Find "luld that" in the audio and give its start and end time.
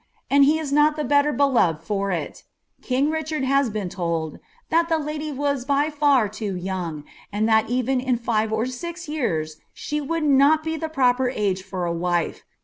3.95-4.89